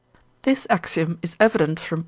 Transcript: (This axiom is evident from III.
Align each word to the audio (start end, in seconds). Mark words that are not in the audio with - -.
(This 0.41 0.65
axiom 0.67 1.19
is 1.21 1.35
evident 1.39 1.79
from 1.79 1.99
III. 1.99 1.99